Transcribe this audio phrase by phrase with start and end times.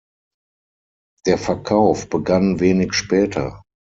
[1.27, 3.61] Der Verkauf begann wenig später.